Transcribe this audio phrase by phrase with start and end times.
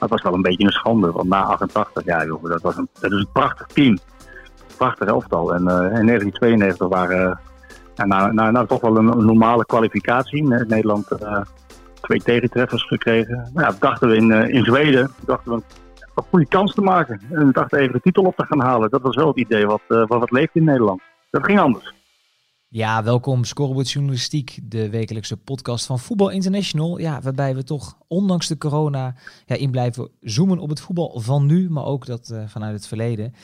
[0.00, 2.88] Dat was wel een beetje een schande, want na 88, ja, joh, dat, was een,
[3.00, 3.98] dat is een prachtig team.
[4.76, 5.54] Prachtig elftal.
[5.54, 7.40] En in 1992 waren,
[7.94, 10.42] na, na, toch wel een, normale kwalificatie.
[10.42, 11.08] Nederland
[12.00, 13.50] twee tegentreffers gekregen.
[13.54, 15.62] Nou ja, dachten we in, in Zweden, dachten we
[16.14, 17.20] een goede kans te maken.
[17.30, 18.90] En dachten even de titel op te gaan halen.
[18.90, 21.00] Dat was wel het idee wat, wat, wat leeft in Nederland.
[21.30, 21.94] Dat ging anders.
[22.72, 26.98] Ja, welkom Scoreboard Journalistiek, de wekelijkse podcast van Voetbal International.
[26.98, 29.14] Ja, waarbij we toch ondanks de corona
[29.46, 32.86] ja, in blijven zoomen op het voetbal van nu, maar ook dat uh, vanuit het
[32.86, 33.34] verleden.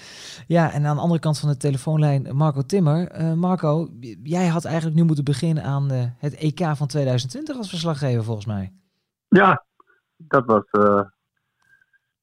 [0.47, 3.21] Ja, en aan de andere kant van de telefoonlijn Marco Timmer.
[3.21, 3.89] Uh, Marco,
[4.23, 8.47] jij had eigenlijk nu moeten beginnen aan uh, het EK van 2020 als verslaggever volgens
[8.47, 8.73] mij.
[9.29, 9.65] Ja,
[10.17, 10.65] dat was,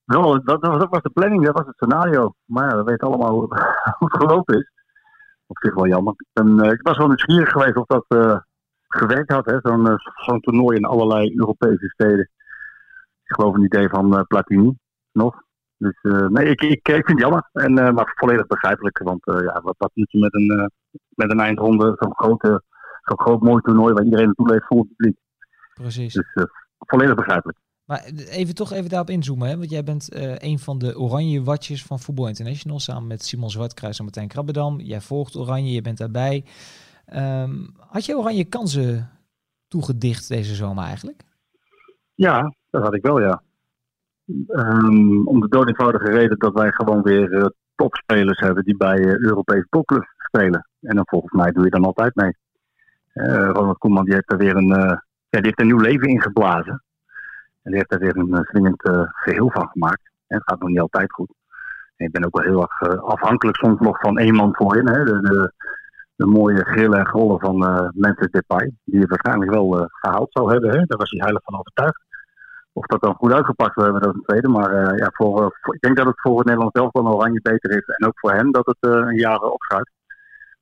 [0.06, 2.34] wel, dat, dat, was de planning, dat was het scenario.
[2.46, 4.73] Maar we weten allemaal hoe het gelopen is
[5.54, 6.16] op zich wel jammer.
[6.34, 8.38] En, uh, ik was wel nieuwsgierig geweest of dat uh,
[8.88, 9.96] gewerkt had, zo'n uh,
[10.26, 12.30] zo'n toernooi in allerlei Europese steden.
[13.24, 14.78] Ik geloof een idee van Platini
[15.12, 15.42] nog.
[15.78, 15.98] Dus
[16.30, 17.50] nee, ik, ik, ik vind het jammer.
[17.52, 19.00] En, maar volledig begrijpelijk.
[19.04, 20.72] Want ja, wat, wat moet je met een,
[21.10, 22.64] met een eindronde, zo'n grote,
[23.02, 25.18] zo'n groot mooi toernooi waar iedereen naartoe leeft vol het publiek.
[25.74, 26.14] Precies.
[26.14, 27.58] Dus volledig begrijpelijk.
[27.94, 29.58] Maar even toch even daarop inzoomen, hè?
[29.58, 33.50] want jij bent uh, een van de oranje watjes van Voetbal International samen met Simon
[33.50, 34.80] Zwartkruis en Martijn Krabbedam.
[34.80, 36.46] Jij volgt Oranje, je bent daarbij.
[37.16, 39.10] Um, had je Oranje kansen
[39.68, 41.24] toegedicht deze zomer eigenlijk?
[42.14, 43.42] Ja, dat had ik wel, ja.
[44.48, 49.18] Um, om de dood reden dat wij gewoon weer uh, topspelers hebben die bij uh,
[49.18, 50.68] Europese topclubs spelen.
[50.82, 52.36] En dan volgens mij doe je dan altijd mee.
[53.54, 56.83] Ronald Koeman die heeft er weer een, ja, die heeft een nieuw leven ingeblazen.
[57.64, 60.02] En die heeft daar weer een swingend uh, geheel van gemaakt.
[60.28, 61.34] En het gaat nog niet altijd goed.
[61.96, 64.88] En ik ben ook wel heel erg uh, afhankelijk soms nog van één man voorin.
[64.88, 65.04] Hè?
[65.04, 65.54] De, de,
[66.16, 68.72] de, mooie grillen en grollen van uh, Memphis Depay.
[68.84, 70.70] Die je waarschijnlijk wel gehaald zou hebben.
[70.70, 70.86] Hè?
[70.86, 72.02] Daar was hij heilig van overtuigd.
[72.74, 74.48] Of dat dan goed uitgepakt zou hebben, dat een tweede.
[74.48, 77.86] Maar ja, voor, ik denk dat het voor het Nederlands elftal oranje beter is.
[77.86, 79.92] En ook voor hem dat het een jaar opschuift.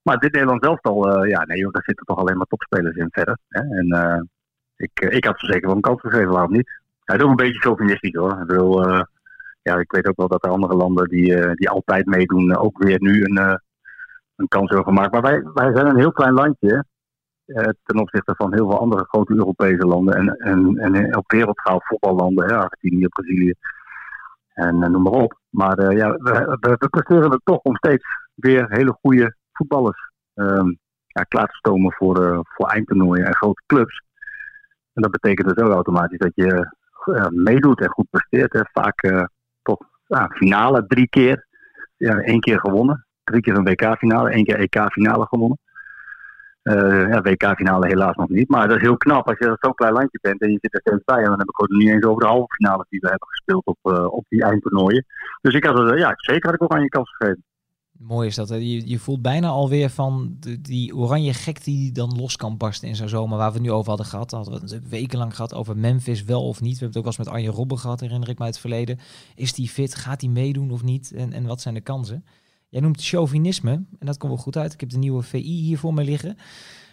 [0.01, 3.37] Maar dit Nederlands elftal, ja nee joh, daar zitten toch alleen maar topspelers in verder.
[3.47, 3.61] Hè?
[3.61, 4.29] En
[4.75, 6.80] ik, ik had ze zeker wel een kans gegeven, waarom niet?
[7.11, 8.41] Hij is ook een beetje chauvinistisch hoor.
[8.41, 9.01] Ik, wil, uh,
[9.61, 12.83] ja, ik weet ook wel dat er andere landen die, uh, die altijd meedoen ook
[12.83, 13.55] weer nu een, uh,
[14.35, 15.11] een kans hebben gemaakt.
[15.11, 16.85] Maar wij, wij zijn een heel klein landje
[17.83, 22.57] ten opzichte van heel veel andere grote Europese landen en, en, en op wereldschaal voetballanden,
[22.57, 23.53] Argentinië, Brazilië
[24.53, 25.39] en noem maar op.
[25.49, 28.05] Maar ja, we, presteren het toch om steeds
[28.35, 34.03] weer hele goede voetballers um, ja, klaar te stomen voor, voor eindtoernooien en grote clubs.
[34.93, 36.61] En dat betekent dus ook automatisch dat je uh,
[37.29, 38.53] meedoet en goed presteert.
[38.53, 38.61] Hè.
[38.71, 39.23] Vaak uh,
[39.61, 39.85] tot
[40.29, 41.47] finale drie keer.
[41.97, 43.05] Ja, één keer gewonnen.
[43.23, 45.59] Drie keer een WK-finale, één keer EK-finale gewonnen.
[46.63, 48.49] Uh, ja, WK-finale helaas nog niet.
[48.49, 50.79] Maar dat is heel knap als je zo'n klein landje bent en je zit er
[50.79, 51.17] steeds bij.
[51.17, 53.65] En dan heb ik ook niet eens over de halve finale die we hebben gespeeld
[53.65, 53.77] op,
[54.13, 55.05] op die eindtoernooien.
[55.41, 57.43] Dus ik had, ja, zeker had ik ook aan je kans gegeven.
[58.01, 58.49] Mooi is dat.
[58.49, 62.95] Je, je voelt bijna alweer van die oranje gek die dan los kan barsten in
[62.95, 63.37] zo'n zomer.
[63.37, 64.31] Waar we het nu over hadden gehad.
[64.31, 66.73] Hadden we het wekenlang gehad over Memphis wel of niet.
[66.73, 68.99] We hebben het ook wel eens met Arjen Robben gehad, herinner ik mij het verleden.
[69.35, 69.95] Is die fit?
[69.95, 71.11] Gaat hij meedoen of niet?
[71.11, 72.25] En, en wat zijn de kansen?
[72.69, 73.71] Jij noemt chauvinisme.
[73.71, 74.73] En dat komt wel goed uit.
[74.73, 76.37] Ik heb de nieuwe VI hier voor me liggen.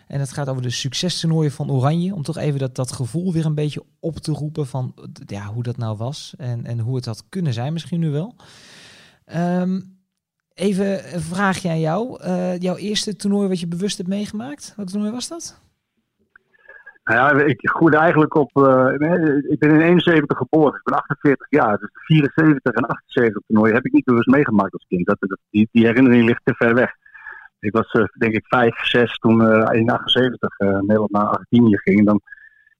[0.06, 2.14] En het gaat over de succestoernooien van Oranje.
[2.14, 4.94] Om toch even dat, dat gevoel weer een beetje op te roepen van
[5.26, 6.34] ja, hoe dat nou was.
[6.36, 8.34] En, en hoe het had kunnen zijn misschien nu wel.
[9.34, 9.97] Um,
[10.58, 12.22] Even een vraagje aan jou.
[12.24, 15.60] Uh, jouw eerste toernooi wat je bewust hebt meegemaakt, welk toernooi was dat?
[17.04, 18.50] Nou ja, ik groeide eigenlijk op.
[18.56, 18.88] Uh,
[19.48, 21.78] ik ben in 71 geboren, ik ben 48 jaar.
[21.78, 25.06] Dus de 74 en 78 toernooi heb ik niet bewust meegemaakt als kind.
[25.06, 26.92] Dat, die, die, herinnering ligt te ver weg.
[27.60, 29.40] Ik was uh, denk ik 5, 6 toen
[29.72, 31.98] in 78 Nederland naar Argentinië ging.
[31.98, 32.20] En, dan,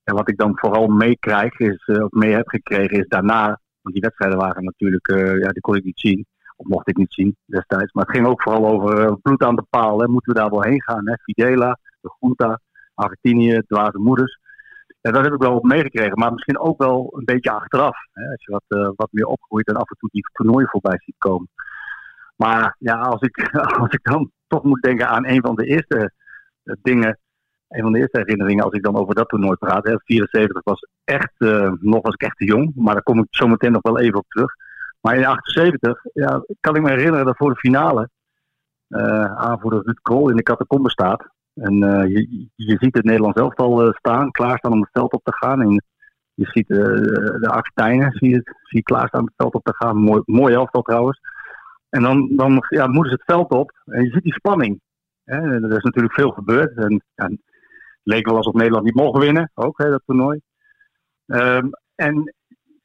[0.05, 3.61] en wat ik dan vooral meekrijg, is, of mee heb gekregen, is daarna.
[3.83, 5.07] Want die wedstrijden waren natuurlijk,
[5.43, 6.27] ja, die kon ik niet zien.
[6.59, 7.93] Of mocht ik niet zien destijds.
[7.93, 10.01] Maar het ging ook vooral over uh, bloed aan de paal.
[10.01, 10.09] Hè.
[10.09, 11.09] Moeten we daar wel heen gaan?
[11.09, 11.15] Hè?
[11.23, 12.61] Fidela, de Junta,
[12.95, 14.39] Argentinië, dwaze moeders.
[15.01, 16.19] Ja, dat heb ik wel meegekregen.
[16.19, 17.97] Maar misschien ook wel een beetje achteraf.
[18.13, 18.31] Hè?
[18.31, 21.19] Als je wat, uh, wat meer opgroeit en af en toe die toernooi voorbij ziet
[21.19, 21.49] komen.
[22.37, 23.49] Maar ja, als ik,
[23.81, 26.13] als ik dan toch moet denken aan een van de eerste
[26.65, 27.19] uh, dingen
[27.69, 29.87] een van de eerste herinneringen als ik dan over dat toernooi praat.
[29.87, 31.33] Hè, 74 was echt,
[31.81, 34.19] nog was ik echt te jong, maar daar kom ik zo meteen nog wel even
[34.19, 34.53] op terug.
[35.01, 38.09] Maar in 78 ja, kan ik me herinneren dat voor de finale
[38.89, 41.29] uh, aanvoerder Ruud Krol in de catacombe staat.
[41.55, 45.25] En uh, je, je ziet het Nederlands elftal uh, staan, klaarstaan om het veld op
[45.25, 45.61] te gaan.
[45.61, 45.83] En
[46.35, 49.97] je ziet de Argentijnen zie je, zie klaarstaan om het veld op te gaan.
[49.97, 51.21] Mooi, mooi elftal trouwens.
[51.89, 54.81] En dan, dan ja, moeten ze het veld op en je ziet die spanning.
[55.25, 55.37] Hè?
[55.37, 56.77] Er is natuurlijk veel gebeurd.
[56.77, 57.41] En, en het
[58.03, 60.41] leek wel alsof Nederland niet mocht winnen, ook hè, dat toernooi.
[61.27, 62.35] Um, en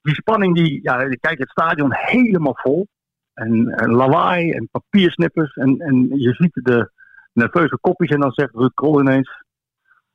[0.04, 2.88] die spanning, die, ja, je kijkt het stadion helemaal vol.
[3.34, 5.54] En, en lawaai en papiersnippers.
[5.54, 6.92] En, en je ziet de
[7.34, 9.44] nerveuze kopjes en dan zegt Ruud Krol ineens...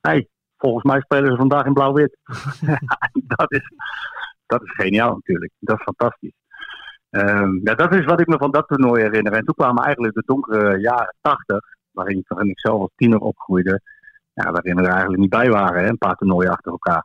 [0.01, 2.17] hey, volgens mij spelen ze vandaag in blauw-wit.
[3.37, 3.73] dat, is,
[4.47, 5.53] dat is geniaal natuurlijk.
[5.59, 6.37] Dat is fantastisch.
[7.11, 9.33] Ehm, ja, dat is wat ik me van dat toernooi herinner.
[9.33, 13.81] En toen kwamen eigenlijk de donkere jaren tachtig, waarin, waarin ik zelf als tiener opgroeide,
[14.33, 17.05] ja, waarin we er eigenlijk niet bij waren, hè, een paar toernooien achter elkaar.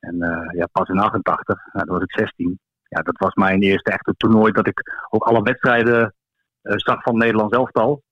[0.00, 2.58] En uh, ja, pas in 88, nou, toen was ik 16.
[2.88, 6.14] Ja, dat was mijn eerste echte toernooi dat ik ook alle wedstrijden
[6.62, 8.02] uh, zag van Nederlands elftal.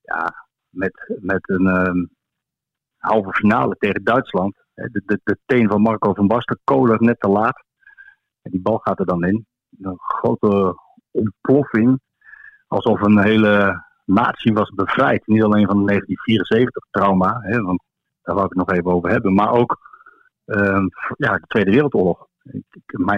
[0.00, 2.10] Ja, met, met een um,
[2.96, 4.56] halve finale tegen Duitsland.
[4.74, 7.64] De, de, de teen van Marco van Basten, Kohler net te laat.
[8.42, 9.46] En die bal gaat er dan in.
[9.80, 10.78] Een grote
[11.10, 12.00] ontploffing.
[12.66, 15.26] Alsof een hele natie was bevrijd.
[15.26, 17.82] Niet alleen van de 1974 trauma, hè, want
[18.22, 19.34] daar wou ik het nog even over hebben.
[19.34, 19.78] Maar ook
[21.16, 22.26] ja, de Tweede Wereldoorlog.
[22.42, 22.64] Ik,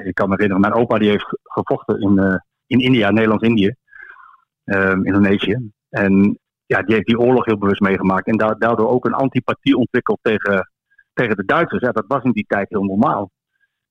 [0.05, 2.37] ik, kan me herinneren, mijn opa die heeft gevochten in, uh,
[2.67, 3.75] in India, Nederlands-Indië,
[4.65, 5.71] um, Indonesië.
[5.89, 8.27] En ja, die heeft die oorlog heel bewust meegemaakt.
[8.27, 10.71] En daardoor ook een antipathie ontwikkeld tegen,
[11.13, 11.83] tegen de Duitsers.
[11.83, 13.31] Ja, dat was in die tijd heel normaal.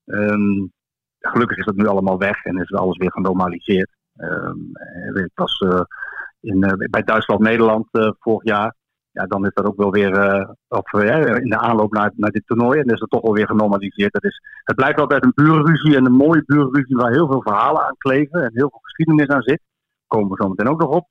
[0.05, 0.71] Um,
[1.19, 3.89] gelukkig is dat nu allemaal weg en is alles weer genormaliseerd.
[4.17, 4.71] Um,
[5.13, 5.81] ik was uh,
[6.39, 7.87] in, bij Duitsland-Nederland
[8.19, 8.75] vorig jaar
[9.15, 12.31] ja, dan is dat ook wel weer uh, of, uh, in de aanloop naar, naar
[12.31, 12.79] dit toernooi.
[12.79, 14.13] En is het toch wel weer genormaliseerd.
[14.13, 17.83] Dat is, het blijft altijd een buurruzie en een mooie buurruzie waar heel veel verhalen
[17.83, 19.61] aan kleven en heel veel geschiedenis aan zit.
[20.07, 21.07] Komen we zo meteen ook nog op.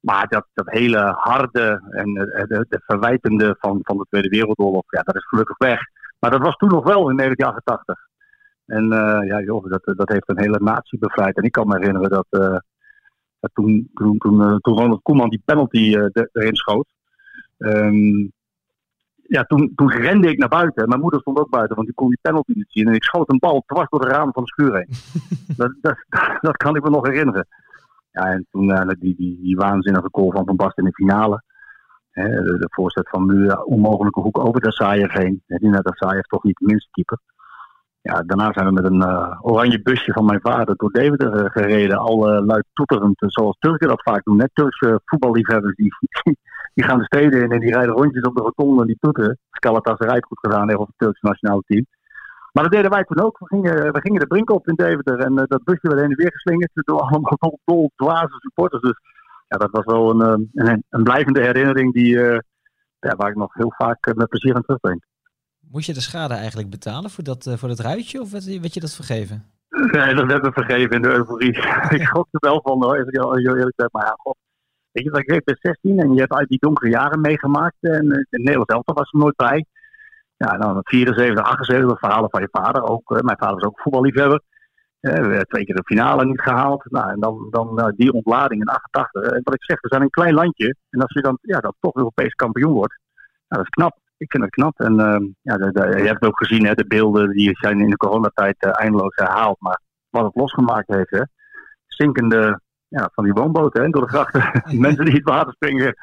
[0.00, 5.02] Maar dat, dat hele harde en de, de verwijtende van, van de Tweede Wereldoorlog, ja,
[5.02, 5.80] dat is gelukkig weg.
[6.18, 7.98] Maar dat was toen nog wel in 1988.
[8.66, 11.36] En uh, ja, joh, dat, dat heeft een hele natie bevrijd.
[11.36, 12.26] En ik kan me herinneren dat,
[13.40, 15.96] dat toen, toen, toen, toen Ronald Koeman die penalty
[16.32, 16.86] erin schoot.
[17.58, 18.32] Um,
[19.28, 20.88] ja, toen, toen rende ik naar buiten.
[20.88, 22.86] Mijn moeder stond ook buiten, want die kon die penalty niet zien.
[22.86, 24.88] En ik schoot een bal dwars door de ramen van de schuur heen.
[25.56, 25.96] dat, dat,
[26.46, 27.46] dat, kan ik me nog herinneren.
[28.10, 31.42] Ja, en toen uh, die, die, die waanzinnige goal van Van Basten in de finale.
[32.10, 35.42] Hè, de, de voorzet van Muur, onmogelijke hoek over de Saaien heen.
[35.46, 37.18] Die Saaien toch niet de minste keeper.
[38.00, 41.50] Ja, daarna zijn we met een uh, oranje busje van mijn vader door Deventer uh,
[41.50, 41.98] gereden.
[41.98, 44.36] Al uh, luid toeterend, zoals Turken dat vaak doen.
[44.36, 45.94] Net Turkse voetballiefhebbers die,
[46.76, 49.38] die gaan de steden in en die rijden rondjes op de rotonde en die toeteren.
[49.50, 51.86] Galatasaray goed gedaan heeft op het Turkse nationale team.
[52.52, 53.38] Maar dat deden wij toen ook.
[53.38, 56.16] We gingen, we gingen de brink op in Deventer en dat busje werd heen en
[56.16, 58.82] weer geslingerd door allemaal dol, dol dwaze supporters.
[58.82, 58.98] Dus
[59.48, 62.18] ja, dat was wel een, een, een blijvende herinnering die,
[63.00, 65.04] ja, waar ik nog heel vaak met plezier aan terugdenk.
[65.70, 68.80] Moest je de schade eigenlijk betalen voor dat, voor dat ruitje of werd, werd, je
[68.80, 69.44] dat vergeven?
[69.68, 71.56] Nee, dat werd me vergeven in de euforie.
[71.96, 73.88] ik schrok er wel van hoor, als ik heel eerlijk zeg.
[73.92, 74.36] Maar ja, god.
[75.02, 77.76] Weet je, ik ben 16 en je hebt uit die donkere jaren meegemaakt.
[77.80, 79.66] En in Nederland zelf was er nooit bij.
[80.36, 82.82] Ja, dan 74, 78 verhalen van je vader.
[82.82, 84.40] Ook, uh, mijn vader was ook voetballiefhebber.
[85.00, 86.84] Uh, twee keer de finale niet gehaald.
[86.90, 89.22] Nou, en dan, dan die ontlading in 88.
[89.22, 90.76] En wat ik zeg, we zijn een klein landje.
[90.90, 92.98] En als je dan, ja, dan toch Europees kampioen wordt,
[93.48, 94.80] nou, dat is knap ik vind het knap.
[94.80, 94.94] En
[95.42, 99.14] ja, je hebt het ook gezien, hè, de beelden die zijn in de coronatijd eindeloos
[99.14, 99.60] herhaald.
[99.60, 101.22] Maar wat het losgemaakt heeft, hè,
[101.86, 102.60] zinkende
[102.96, 104.62] ja, van die woonboten hè, door de grachten.
[104.80, 105.96] Mensen die het water springen.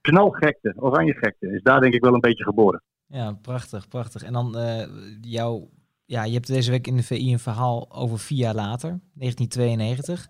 [0.00, 2.82] Knalgekte, oranje gekte, is daar denk ik wel een beetje geboren.
[3.06, 4.22] Ja, prachtig, prachtig.
[4.22, 4.82] En dan uh,
[5.20, 5.68] jouw,
[6.04, 10.26] ja, je hebt deze week in de VI een verhaal over vier jaar later, 1992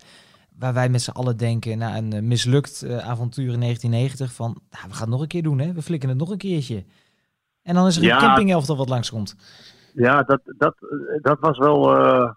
[0.58, 4.84] waar wij met z'n allen denken na een mislukt uh, avontuur in 1990 van nou,
[4.88, 6.84] we gaan het nog een keer doen hè, we flikken het nog een keertje.
[7.62, 9.36] En dan is er een ja, campingelftal wat langskomt.
[9.94, 10.74] Ja, dat, dat,
[11.20, 11.96] dat was wel.
[11.98, 12.30] Uh,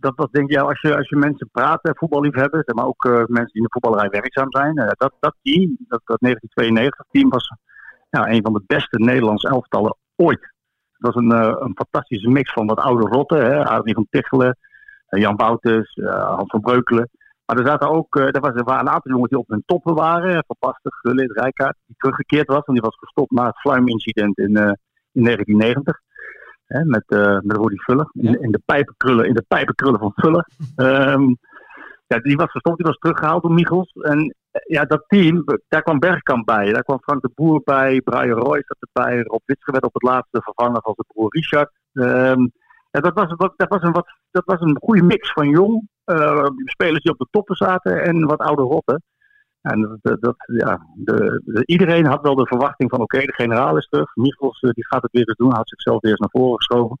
[0.00, 3.52] dat was denk ja, als je, als je mensen praat, voetballiefhebbers, maar ook uh, mensen
[3.52, 4.78] die in de voetballerij werkzaam zijn.
[4.78, 7.52] Uh, dat, dat team, dat, dat 1992 team, was
[8.10, 10.40] ja, een van de beste Nederlandse elftallen ooit.
[10.92, 11.30] Het was een,
[11.64, 14.56] een fantastische mix van wat oude rotten, hè, Adrie van Tichelen,
[15.08, 17.08] Jan Wouters, Hans van Breukelen.
[17.46, 19.94] Maar er zaten ook, er, was, er waren een aantal jongens die op hun toppen
[19.94, 20.44] waren.
[20.46, 22.64] Van Basten, Gullit, Rijkaard, die teruggekeerd was.
[22.64, 24.56] En die was gestopt na het Fluim-incident in,
[25.12, 26.00] in 1990.
[26.68, 28.10] Hè, met, uh, met Rudy Vuller.
[28.12, 30.48] In, in, de pijpenkrullen, in de pijpenkrullen van Vuller.
[30.76, 31.38] um,
[32.06, 33.92] ja, die was gestopt, die was teruggehaald door Michels.
[33.92, 36.72] En ja, dat team, daar kwam Bergkamp bij.
[36.72, 39.22] Daar kwam Frank de Boer bij, Brian Roy zat erbij.
[39.22, 41.70] Rob Witske werd op het laatste vervangen van zijn broer Richard.
[41.92, 42.52] Um,
[42.90, 46.46] ja, dat, was, dat, was een wat, dat was een goede mix van jong, uh,
[46.64, 49.02] spelers die op de toppen zaten en wat oude rotten.
[49.70, 53.76] En dat, dat, ja, de, de, iedereen had wel de verwachting van oké, de generaal
[53.76, 54.14] is terug.
[54.14, 56.98] Michels uh, die gaat het weer eens doen, had zichzelf eens naar voren geschoven.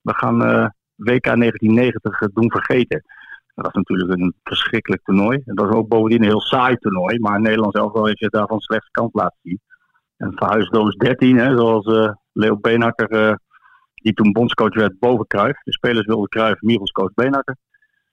[0.00, 3.02] We gaan uh, WK 1990 doen vergeten.
[3.54, 5.42] Dat was natuurlijk een verschrikkelijk toernooi.
[5.44, 7.18] Dat was ook bovendien een heel saai toernooi.
[7.18, 9.60] Maar Nederland zelf wel heeft je daarvan slechts kant laten zien.
[10.16, 13.38] En verhuisdoos 13, hè, zoals Leo Beenhakker
[14.02, 15.62] die toen bondscoach werd boven Cruijff.
[15.62, 17.56] De spelers wilden Cruijff, Michels coach Beenhakker.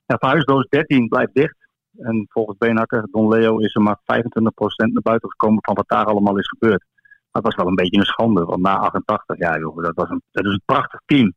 [0.05, 1.64] Ja, verhuisdoos 13 blijft dicht.
[1.97, 4.03] En volgens Beenhakker, Don Leo, is er maar 25%
[4.75, 6.83] naar buiten gekomen van wat daar allemaal is gebeurd.
[7.31, 10.21] Dat was wel een beetje een schande, want na 88, ja joh, dat, was een,
[10.31, 11.33] dat is een prachtig team.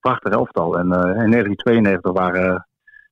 [0.00, 0.78] Prachtig elftal.
[0.78, 2.66] En uh, in 1992 waren,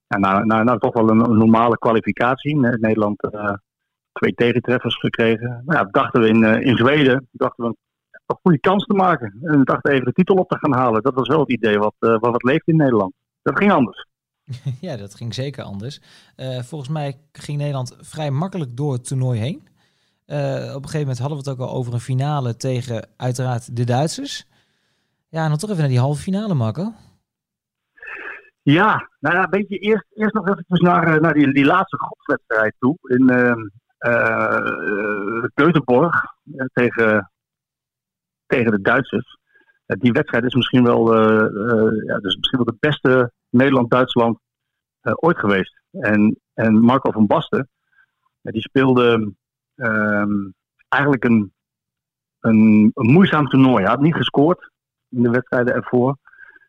[0.08, 2.56] uh, nou, nou, nou, toch wel een, normale kwalificatie.
[2.56, 3.52] Nederland uh,
[4.12, 5.62] twee tegentreffers gekregen.
[5.64, 7.70] Nou, ja, dachten we in, in Zweden, dachten we
[8.26, 9.38] een goede kans te maken.
[9.42, 11.02] En we dachten even de titel op te gaan halen.
[11.02, 13.12] Dat was wel het idee wat, wat, wat leeft in Nederland.
[13.42, 14.06] Dat ging anders.
[14.80, 16.00] ja, dat ging zeker anders.
[16.36, 19.68] Uh, volgens mij ging Nederland vrij makkelijk door het toernooi heen.
[20.26, 20.36] Uh,
[20.74, 23.84] op een gegeven moment hadden we het ook al over een finale tegen uiteraard de
[23.84, 24.46] Duitsers.
[25.28, 26.92] Ja, en dan toch even naar die halve finale, Marco.
[28.62, 32.74] Ja, nou ja, een beetje eerst, eerst nog even naar, naar die, die laatste groepswedstrijd
[32.78, 32.96] toe.
[33.02, 33.52] In uh,
[36.72, 37.30] tegen,
[38.46, 39.38] tegen de Duitsers.
[39.86, 41.14] die wedstrijd is misschien wel,
[42.06, 44.38] ja, dus misschien wel de beste Nederland-Duitsland
[45.02, 45.80] uh, ooit geweest.
[45.90, 47.68] En, en Marco van Basten,
[48.40, 49.32] die speelde
[49.76, 50.24] uh,
[50.88, 51.52] eigenlijk een,
[52.40, 53.82] een, een, moeizaam toernooi.
[53.82, 54.70] Hij had niet gescoord
[55.08, 56.16] in de wedstrijden ervoor.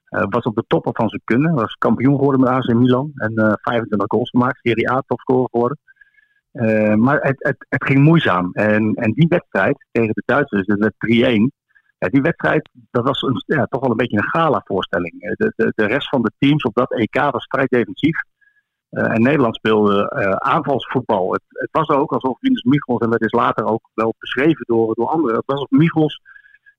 [0.09, 1.53] Uh, was op de toppen van zijn kunnen.
[1.53, 3.11] Was kampioen geworden met AC Milan.
[3.15, 4.59] En 25 goals gemaakt.
[4.61, 5.79] Serie A topscorer geworden.
[6.99, 8.49] maar het, het, het, ging moeizaam.
[8.53, 10.93] En, en die wedstrijd tegen de Duitsers, dat werd
[11.39, 11.64] 3-1
[11.97, 15.21] die wedstrijd, dat was een, ja, toch wel een beetje een gala-voorstelling.
[15.21, 18.17] Eh, de, de, de, rest van de teams op dat EK was vrij defensief.
[18.91, 21.31] Uh, en Nederland speelde uh, aanvalsvoetbal.
[21.31, 24.95] Het, het, was ook alsof Rinus Michels, en dat is later ook wel beschreven door,
[24.95, 26.21] door anderen, het was alsof Michels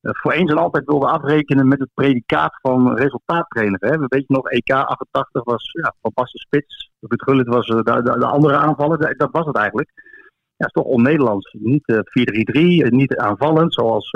[0.01, 3.79] voor eens en altijd wilde afrekenen met het predicaat van resultaattrainer.
[3.81, 3.99] Hè.
[3.99, 8.03] We weten nog, EK 88 was ja, Van Basten Spits, Ruud Gullit was de, de,
[8.03, 9.91] de, andere aanvaller, dat, was het eigenlijk.
[10.57, 11.57] Ja, is toch on-Nederlands.
[11.59, 12.03] Niet
[12.87, 14.11] 4-3-3, niet aanvallend, zoals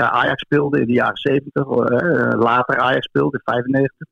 [0.00, 4.08] ja, Ajax speelde in de jaren 70, uh, eh, later Ajax speelde in 95.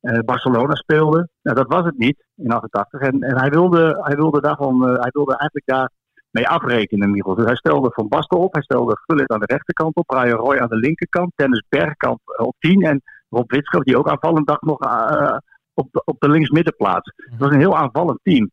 [0.00, 1.28] Uh, Barcelona speelde.
[1.42, 3.00] Nou, dat was het niet in 88.
[3.00, 5.90] En, en hij, wilde, hij, wilde daarvan, uh, hij wilde eigenlijk daar
[6.30, 7.12] mee afrekenen.
[7.12, 10.58] Dus hij stelde Van Basten op, hij stelde Gullit aan de rechterkant op, Brian Roy
[10.58, 14.84] aan de linkerkant, Dennis Bergkamp op 10 en Rob Witschop, die ook aanvallend dag nog
[14.84, 15.36] uh,
[15.74, 17.12] op, de, op de linksmiddenplaats.
[17.16, 18.50] Het was een heel aanvallend team.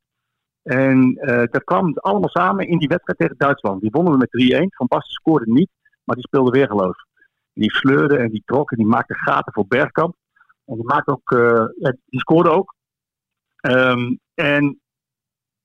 [0.64, 1.14] En
[1.52, 3.82] dat kwam allemaal samen in die wedstrijd tegen Duitsland.
[3.82, 4.68] Die wonnen we met 3-1.
[4.76, 5.70] Van Basten scoorde niet.
[6.04, 7.06] Maar die speelde weergeloos.
[7.54, 10.16] Die sleurde en die trok en die maakte gaten voor Bergkamp.
[10.66, 11.30] En die, maakte ook,
[11.80, 12.76] ja, die scoorde ook.
[13.62, 14.80] Um, en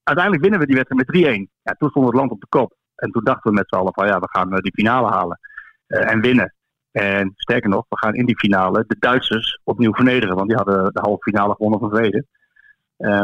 [0.02, 1.60] uiteindelijk winnen we die wedstrijd met 3-1.
[1.62, 2.76] Ja, toen stond het land op de kop.
[2.94, 5.38] En toen dachten we met z'n allen van ja, we gaan uh, die finale halen.
[5.88, 6.54] Uh, en winnen.
[6.90, 10.36] En sterker nog, we gaan in die finale de Duitsers opnieuw vernederen.
[10.36, 12.26] Want die hadden de halve finale gewonnen van Zweden.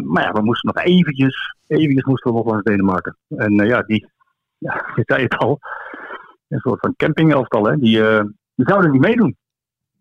[0.05, 3.17] maar ja, we moesten nog eventjes, eventjes moesten we nog langs Denemarken.
[3.29, 4.09] En ja, die,
[4.59, 5.59] ja, je zei het al,
[6.55, 8.23] een soort van campingelftal, hè, die, uh,
[8.55, 9.37] die zouden niet meedoen.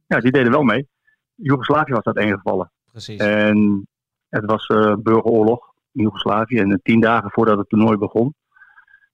[0.08, 0.88] Ja, die deden wel mee.
[1.36, 2.72] Joegoslavië was dat ingevallen.
[2.92, 3.20] Precies.
[3.20, 3.88] En
[4.30, 6.58] het was uh, burgeroorlog in Joegoslavië.
[6.60, 8.34] En tien dagen voordat het toernooi begon,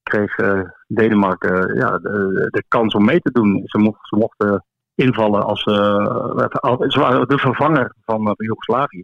[0.04, 3.62] kreeg uh, Denemarken ja, de, de, kans om mee te doen.
[3.66, 4.66] Ze, mocht, ze mochten
[4.96, 9.04] invallen als ze waren de vervanger van Joegoslavië.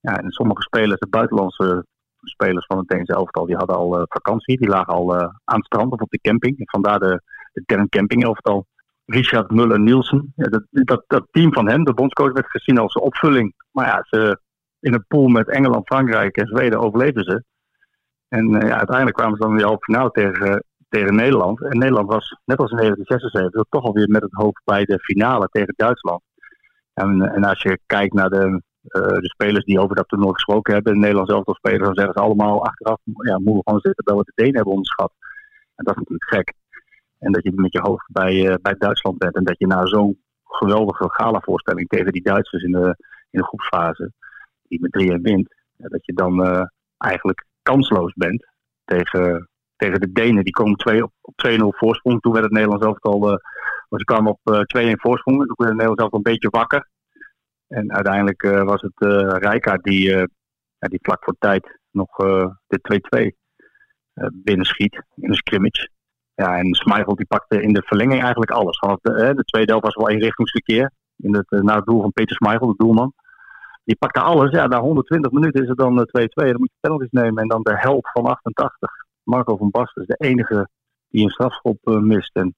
[0.00, 1.86] Ja, en sommige spelers, de buitenlandse
[2.28, 4.58] spelers van het Deense elftal, die hadden al uh, vakantie.
[4.58, 6.54] Die lagen al uh, aan het strand of op de camping.
[6.70, 8.66] Vandaar de, de term camping elftal.
[9.04, 10.32] Richard Muller-Nielsen.
[10.36, 13.54] Ja, dat, dat, dat, team van hem, de bondscoach, werd gezien als opvulling.
[13.70, 14.40] Maar ja, ze,
[14.80, 17.44] in een pool met Engeland, Frankrijk en Zweden overleefden ze.
[18.28, 21.62] En uh, ja, uiteindelijk kwamen ze dan in de halve finale tegen, tegen Nederland.
[21.62, 25.48] En Nederland was, net als in 1976, toch alweer met het hoofd bij de finale
[25.50, 26.22] tegen Duitsland.
[26.94, 30.92] En, en als je kijkt naar de, de spelers die over dat toernooi gesproken hebben,
[30.92, 34.24] de Nederlandse elftal spelers, dan zeggen ze allemaal achteraf, ja, moeten gewoon zitten dat we
[34.24, 35.12] de Denen hebben onderschat.
[35.74, 36.54] En dat is natuurlijk gek.
[37.18, 39.86] En dat je met je hoofd bij, uh, bij Duitsland bent en dat je na
[39.86, 42.96] zo'n geweldige galavoorstelling tegen die Duitsers in de,
[43.30, 44.12] in de groepsfase,
[44.68, 46.62] die met 3-1 wint, dat je dan uh,
[46.98, 48.46] eigenlijk kansloos bent
[48.84, 50.44] tegen, tegen de Denen.
[50.44, 52.20] Die komen twee, op, op 2-0 voorsprong.
[52.20, 53.36] Toen werd het Nederlands elftal, uh,
[53.90, 55.36] ze kwamen op 2-1 voorsprong.
[55.36, 56.88] Toen werd het Nederlands elftal een beetje wakker.
[57.68, 60.24] En uiteindelijk uh, was het uh, Rijkaard die, uh,
[60.78, 62.16] ja, die vlak voor tijd nog
[62.66, 63.32] de
[64.14, 65.90] 2-2 binnenschiet in een scrimmage.
[66.34, 68.78] Ja, en Smeichel die pakte in de verlenging eigenlijk alles.
[68.78, 70.92] Vanaf de, de tweede helft was wel eenrichtingsverkeer.
[71.16, 73.12] In het, naar het doel van Peter Smeichel, de doelman.
[73.84, 74.50] Die pakte alles.
[74.50, 76.02] Ja, na 120 minuten is het dan 2-2.
[76.34, 77.42] Dan moet je penalties nemen.
[77.42, 78.90] En dan de helft van 88.
[79.22, 80.68] Marco van Basten is de enige
[81.08, 82.34] die een strafschop mist.
[82.34, 82.54] En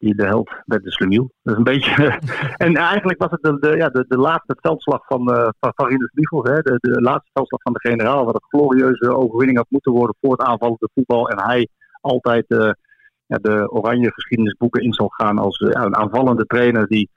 [0.00, 1.30] die de held werd de slemiel.
[1.42, 2.18] Dat is een beetje.
[2.66, 6.48] en eigenlijk was het de, de, ja, de, de laatste veldslag van, uh, van Michels.
[6.48, 6.60] Hè?
[6.60, 8.24] De, de laatste veldslag van de generaal.
[8.24, 11.28] Wat een glorieuze overwinning had moeten worden voor het aanvallende voetbal.
[11.28, 11.68] En hij
[12.00, 12.70] altijd uh,
[13.26, 17.10] ja, de oranje geschiedenisboeken in zal gaan als uh, ja, een aanvallende trainer die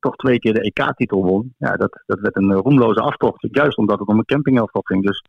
[0.00, 1.54] toch twee keer de EK-titel won.
[1.58, 3.46] Ja, dat, dat werd een roemloze aftocht.
[3.50, 5.04] Juist omdat het om een campingelftal ging.
[5.04, 5.24] Dus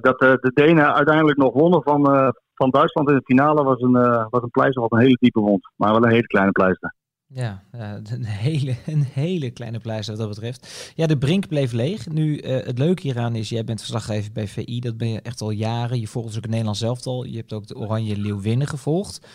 [0.00, 3.92] dat de Denen uiteindelijk nog wonnen van, van Duitsland in de finale was een,
[4.30, 5.70] was een pleister wat een hele diepe wond.
[5.76, 6.94] Maar wel een hele kleine pleister.
[7.28, 10.92] Ja, een, hele, een hele kleine pleister wat dat betreft.
[10.94, 12.08] Ja, de brink bleef leeg.
[12.08, 14.80] Nu, uh, het leuke hieraan is, jij bent verslaggever bij VI.
[14.80, 16.00] Dat ben je echt al jaren.
[16.00, 17.24] Je volgt dus ook het Nederlands elftal.
[17.24, 19.28] Je hebt ook de Oranje Leeuwinnen gevolgd.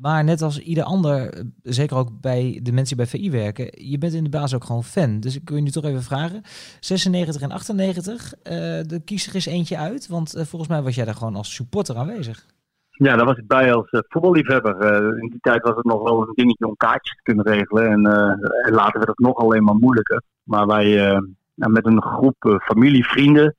[0.00, 3.88] Maar net als ieder ander, eh, zeker ook bij de mensen die bij VI werken,
[3.88, 5.20] je bent in de baas ook gewoon fan.
[5.20, 6.42] Dus ik wil je nu toch even vragen.
[6.80, 8.42] 96 en 98, uh,
[8.86, 10.08] de kies er eens eentje uit.
[10.08, 12.46] Want uh, volgens mij was jij daar gewoon als supporter aanwezig.
[12.90, 14.82] Ja, daar was ik bij als uh, voetballiefhebber.
[15.22, 17.90] In die tijd was het nog wel een dingetje om kaartjes te kunnen regelen.
[17.90, 20.22] En, uh, later werd het nog alleen maar moeilijker.
[20.42, 21.20] Maar wij
[21.54, 23.56] met een groep familie, vrienden,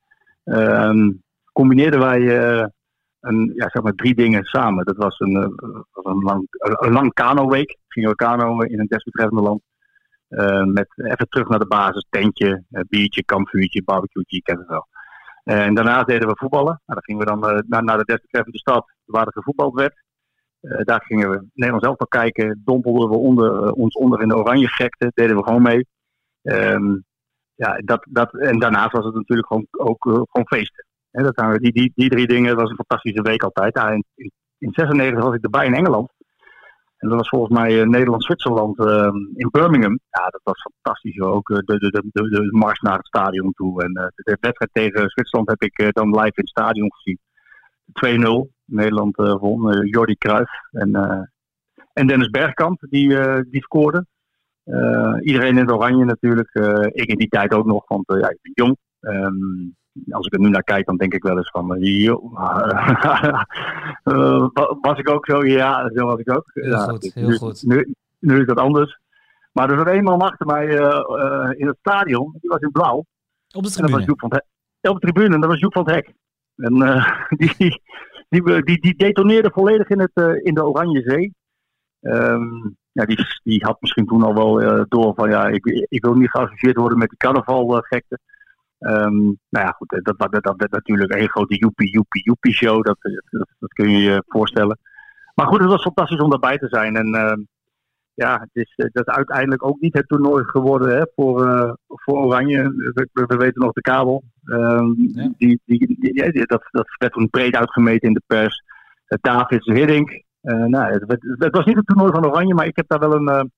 [1.53, 2.19] combineerden wij
[3.35, 4.85] ja, zeg maar drie dingen samen.
[4.85, 5.55] Dat was een,
[5.91, 7.77] was een lang, een lang kano-week.
[7.87, 9.61] Gingen we kanoën in een desbetreffende land.
[10.73, 14.87] met even terug naar de basis, tentje, biertje, kampvuurtje, barbecue, je kent het wel.
[15.43, 16.81] En daarna deden we voetballen.
[16.85, 20.05] Nou, dan gingen we dan naar, naar de desbetreffende stad waar er gevoetbald werd.
[20.59, 22.61] Daar gingen we Nederland zelf al kijken.
[22.65, 25.11] Dompelden we onder, ons onder in de oranje gekte.
[25.13, 25.87] Deden we gewoon mee.
[26.41, 27.05] Um,
[27.55, 30.86] ja, dat, dat, en daarnaast was het natuurlijk gewoon, ook gewoon feesten.
[31.23, 33.75] Dat, die, die, die drie dingen was een fantastische week altijd.
[33.75, 36.09] In, in, in 96 was ik erbij in Engeland.
[36.97, 39.99] En dat was volgens mij uh, Nederland-Zwitserland uh, in Birmingham.
[40.09, 41.19] Ja, dat was fantastisch.
[41.19, 43.83] Ook uh, de, de, de, de, mars naar het stadion toe.
[43.83, 47.19] En de wedstrijd tegen Zwitserland heb ik dan live in het stadion gezien.
[48.47, 48.55] 2-0.
[48.65, 49.87] Nederland won.
[49.87, 50.95] Jordi Cruijff en,
[51.93, 53.07] en Dennis Bergkamp, die,
[53.49, 54.05] die scoorde.
[55.21, 56.49] iedereen in het oranje natuurlijk.
[56.93, 58.77] ik in die tijd ook nog, want ja, ik ben jong.
[58.99, 59.75] Um,
[60.09, 62.15] als ik er nu naar kijk, dan denk ik wel eens van, uh,
[64.81, 65.45] was ik ook zo?
[65.45, 66.51] Ja, zo was ik ook.
[66.53, 67.63] Heel ja, goed, heel nu, goed.
[67.63, 68.99] Nu, nu, is dat anders.
[69.51, 73.05] Maar er was een man achter mij uh, in het stadion, die was in blauw.
[73.51, 73.91] Op de tribune?
[73.91, 74.45] Dat was Joep van Hek.
[74.91, 76.13] Op de tribune, en dat was Joep van het Hek.
[76.55, 76.73] En
[77.39, 77.81] die, die,
[78.29, 81.33] die, die, die, detoneerde volledig in, het, in de Oranje Zee.
[82.01, 86.13] Um, ja, die, die had misschien toen al wel door van ja, ik, ik wil
[86.13, 88.19] niet geassocieerd worden met die carnavalgekte.
[88.79, 92.83] Um, nou ja, goed, dat, dat, dat werd natuurlijk een grote joepie, joepie, joepie show.
[92.83, 92.97] Dat,
[93.29, 94.79] dat, dat, kun je je voorstellen.
[95.35, 96.95] Maar goed, het was fantastisch om daarbij te zijn.
[96.95, 97.33] En uh,
[98.13, 102.25] ja, het is, dat is uiteindelijk ook niet het toernooi geworden hè, voor, uh, voor
[102.25, 102.63] Oranje.
[102.93, 104.23] We, we, weten nog de kabel.
[104.45, 105.31] Um, ja.
[105.37, 108.63] die, die, die, dat, dat werd toen breed uitgemeten in de pers.
[109.07, 110.21] Uh, Davids Hiddink.
[110.41, 113.13] nou, het, het, het, was niet het toernooi van Oranje, maar ik heb daar wel
[113.13, 113.51] een,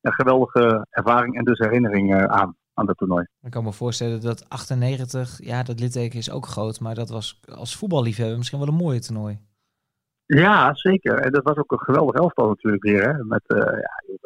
[0.00, 3.26] een geweldige ervaring en dus herinnering aan aan dat toernooi.
[3.42, 7.40] Ik kan me voorstellen dat 98, ja, dat litteken is ook groot, maar dat was
[7.54, 9.38] als voetballiefhebber misschien wel een mooie toernooi.
[10.26, 11.18] Ja, zeker.
[11.18, 13.02] En dat was ook een geweldig elftal natuurlijk weer.
[13.02, 13.24] Hè?
[13.24, 14.16] Met uh, ja,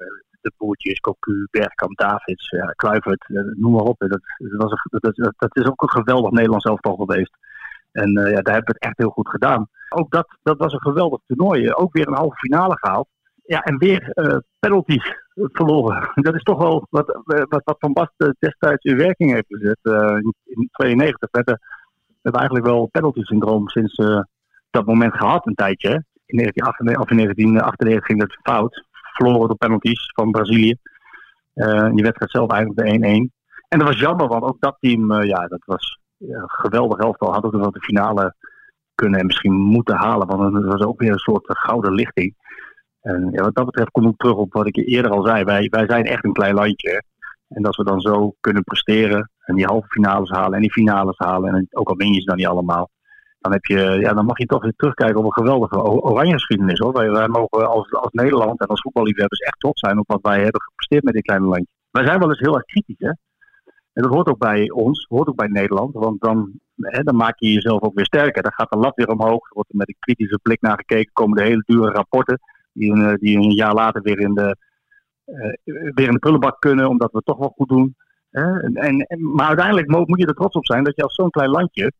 [0.40, 3.98] de boertjes, Cocu, Bergkamp, Davids, ja, Kluivert, noem maar op.
[3.98, 7.36] Dat, dat, was een, dat, dat, is ook een geweldig Nederlands elftal geweest.
[7.92, 9.68] En uh, ja, daar hebben we het echt heel goed gedaan.
[9.88, 11.72] Ook dat, dat was een geweldig toernooi.
[11.72, 13.08] Ook weer een halve finale gehaald.
[13.48, 16.10] Ja, en weer uh, penalties verloren.
[16.26, 19.78] Dat is toch wel wat, wat, wat Van Basten destijds in werking heeft gezet.
[20.44, 21.60] In 92 werden
[22.22, 23.94] we eigenlijk wel penalty-syndroom sinds
[24.70, 26.04] dat moment gehad een tijdje.
[26.26, 28.86] In 1998, of in 1998 ging dat fout.
[29.12, 30.76] Verloren door penalties van Brazilië.
[31.54, 33.36] Uh, die wedstrijd zelf eigenlijk de 1-1.
[33.68, 35.98] En dat was jammer, want ook dat team, ja, dat was
[36.46, 37.32] geweldig elftal.
[37.32, 38.34] Had ook nog de finale
[38.94, 40.26] kunnen en misschien moeten halen.
[40.26, 42.34] Want het was ook weer een soort gouden lichting.
[43.00, 45.44] En ja, wat dat betreft kom ik terug op wat ik eerder al zei.
[45.44, 47.02] Wij, wij zijn echt een klein landje.
[47.48, 51.18] En als we dan zo kunnen presteren en die halve finales halen en die finales
[51.18, 52.90] halen, en ook al win je ze dan niet allemaal,
[53.40, 56.78] dan, heb je, ja, dan mag je toch weer terugkijken op een geweldige oranje geschiedenis.
[56.78, 56.92] Hoor.
[56.92, 60.42] Wij, wij mogen als, als Nederland en als voetballiefhebbers echt trots zijn op wat wij
[60.42, 61.72] hebben gepresteerd met dit kleine landje.
[61.90, 62.98] Wij zijn wel eens heel erg kritisch.
[62.98, 63.12] Hè?
[63.92, 65.94] En dat hoort ook bij ons, hoort ook bij Nederland.
[65.94, 68.42] Want dan, hè, dan maak je jezelf ook weer sterker.
[68.42, 69.48] Dan gaat de lat weer omhoog.
[69.48, 71.12] Er wordt met een kritische blik naar gekeken.
[71.12, 72.40] Komen de hele dure rapporten
[72.78, 74.56] die een, die een jaar later weer in, de,
[75.24, 77.96] uh, weer in de prullenbak kunnen, omdat we het toch wel goed doen.
[78.30, 81.50] En, en, maar uiteindelijk moet je er trots op zijn dat je als zo'n klein
[81.50, 81.92] landje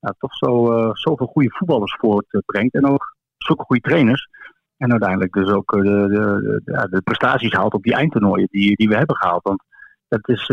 [0.00, 2.74] nou, toch zo, uh, zoveel goede voetballers voortbrengt.
[2.74, 4.28] En ook zulke goede trainers.
[4.76, 8.88] En uiteindelijk dus ook de, de, de, de, prestaties haalt op die eindtoernooien die, die
[8.88, 9.42] we hebben gehaald.
[9.42, 9.62] Want
[10.08, 10.46] dat is,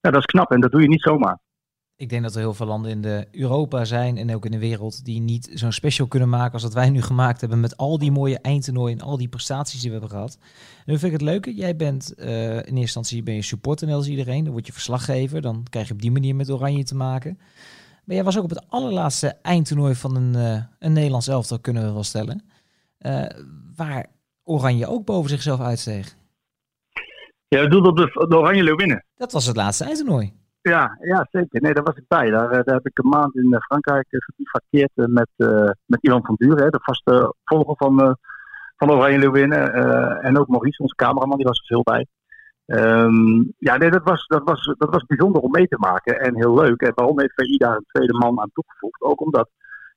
[0.00, 1.38] ja, dat is knap en dat doe je niet zomaar
[1.96, 4.58] ik denk dat er heel veel landen in de Europa zijn en ook in de
[4.58, 7.98] wereld die niet zo'n special kunnen maken als dat wij nu gemaakt hebben met al
[7.98, 10.38] die mooie eindtoernooien en al die prestaties die we hebben gehad.
[10.76, 13.86] En nu vind ik het leuke, jij bent uh, in eerste instantie ben je supporter
[13.86, 16.84] net als iedereen, dan word je verslaggever, dan krijg je op die manier met Oranje
[16.84, 17.38] te maken.
[18.04, 21.84] Maar jij was ook op het allerlaatste eindtoernooi van een, uh, een Nederlands elftal, kunnen
[21.84, 22.44] we wel stellen,
[22.98, 23.26] uh,
[23.76, 24.06] waar
[24.42, 26.16] Oranje ook boven zichzelf uitsteeg.
[27.48, 29.04] Ja, dat doet op de, de Oranje Leeuwinnen.
[29.16, 30.32] Dat was het laatste eindtoernooi.
[30.64, 31.60] Ja, ja, zeker.
[31.60, 32.30] Nee, daar was ik bij.
[32.30, 35.28] Daar, daar heb ik een maand in Frankrijk gebivakkeerd met,
[35.86, 38.16] met Ivan van Buren, de vaste volger van,
[38.76, 39.48] van Oranje
[40.20, 42.06] en ook Maurice, onze cameraman, die was er veel bij.
[42.66, 46.36] Ehm, ja, nee, dat was, dat, was, dat was bijzonder om mee te maken en
[46.36, 46.80] heel leuk.
[46.80, 49.02] En waarom heeft VI daar een tweede man aan toegevoegd?
[49.02, 49.50] Ook omdat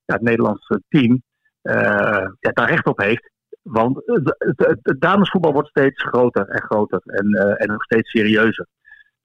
[0.06, 1.22] ja, het Nederlandse team
[1.64, 3.32] uh, daar recht op heeft.
[3.62, 8.68] Want het, damesvoetbal wordt steeds groter en groter en, uh, en nog steeds serieuzer.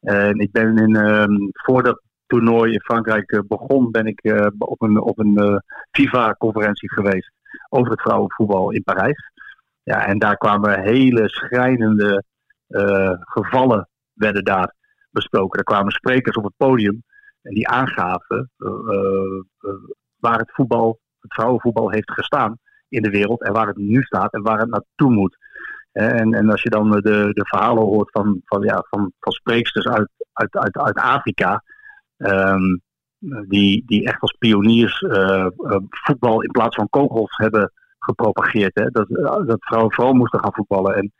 [0.03, 4.21] En ik ben in, um, voor dat toernooi in Frankrijk uh, begon, ben ik
[4.59, 7.31] op een, op een FIFA-conferentie geweest
[7.69, 9.31] over het vrouwenvoetbal in Parijs.
[9.83, 12.25] Ja, en daar kwamen hele schrijnende
[13.19, 14.75] gevallen werden daar
[15.11, 15.59] besproken.
[15.59, 17.03] Er kwamen sprekers op het podium
[17.43, 18.51] en die aangaven
[20.17, 24.33] waar het voetbal, het vrouwenvoetbal heeft gestaan in de wereld en waar het nu staat
[24.33, 25.37] en waar het naartoe moet.
[25.93, 27.01] En, en als je dan de,
[27.33, 31.63] de verhalen hoort van, van, ja, van, van spreeksters uit, uit, uit, uit Afrika,
[32.17, 32.81] um,
[33.49, 35.47] die, die echt als pioniers uh,
[35.89, 38.75] voetbal in plaats van kogels hebben gepropageerd.
[38.75, 38.91] Hè?
[38.91, 39.09] Dat,
[39.47, 41.13] dat vrouwen vooral moesten gaan voetballen en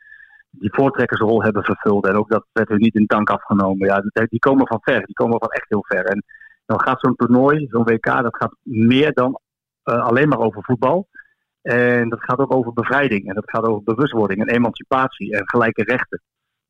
[0.49, 2.07] die voortrekkersrol hebben vervuld.
[2.07, 3.87] En ook dat werd hun niet in dank afgenomen.
[3.87, 6.05] Ja, die komen van ver, die komen van echt heel ver.
[6.05, 6.23] En
[6.65, 9.39] dan gaat zo'n toernooi, zo'n WK, dat gaat meer dan
[9.83, 11.07] alleen maar over voetbal.
[11.63, 13.27] En dat gaat ook over bevrijding.
[13.27, 16.21] En dat gaat over bewustwording en emancipatie en gelijke rechten.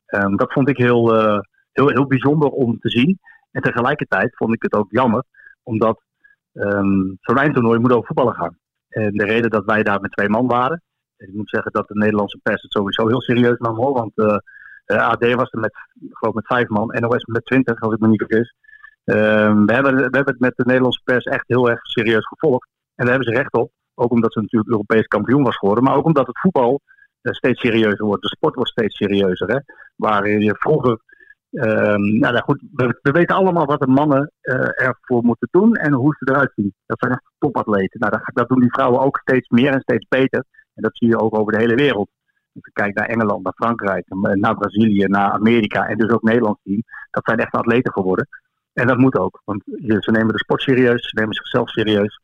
[0.07, 1.39] Um, dat vond ik heel, uh,
[1.71, 3.19] heel, heel bijzonder om te zien.
[3.51, 5.23] En tegelijkertijd vond ik het ook jammer,
[5.63, 6.01] omdat
[6.53, 8.57] um, zo'n eindtoernooi moet over voetballen gaan.
[8.89, 10.81] En de reden dat wij daar met twee man waren.
[11.17, 13.93] Ik moet zeggen dat de Nederlandse pers het sowieso heel serieus nam hoor.
[13.93, 14.37] Want uh,
[14.85, 15.73] AD was er met,
[16.09, 18.55] geloof met vijf man, NOS met twintig, als ik me niet vergis.
[19.03, 22.67] Ehm, we, hebben, we hebben het met de Nederlandse pers echt heel erg serieus gevolgd.
[22.95, 23.71] En daar hebben ze recht op.
[23.95, 25.83] Ook omdat ze natuurlijk Europees kampioen was geworden.
[25.83, 26.81] Maar ook omdat het voetbal
[27.21, 28.21] uh, steeds serieuzer wordt.
[28.21, 29.51] De sport wordt steeds serieuzer.
[29.51, 29.59] Hè?
[29.95, 30.99] Waar je vroeger.
[31.51, 34.55] Um, nou, goed, we, we, weten allemaal wat de mannen uh,
[34.87, 36.73] ervoor moeten doen en hoe ze eruit zien.
[36.85, 37.99] Dat zijn echt topatleten.
[37.99, 40.43] Nou, dat, dat, doen die vrouwen ook steeds meer en steeds beter.
[40.73, 42.09] En dat zie je ook over de hele wereld.
[42.53, 46.59] Als je kijkt naar Engeland, naar Frankrijk, naar Brazilië, naar Amerika en dus ook Nederlands
[46.63, 46.83] team.
[47.11, 48.27] Dat zijn echt atleten geworden.
[48.73, 49.63] En dat moet ook, want
[49.99, 52.19] ze nemen de sport serieus, ze nemen zichzelf serieus.